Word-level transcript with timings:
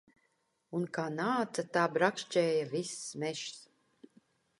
Un 0.77 0.85
kā 0.97 1.03
nāca, 1.17 1.65
tā 1.77 1.83
brakšķēja 1.97 2.65
viss 2.73 2.95
mežs. 3.25 3.61